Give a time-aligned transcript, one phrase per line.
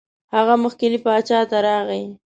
[0.35, 2.03] هغه مخکني باچا ته راغی.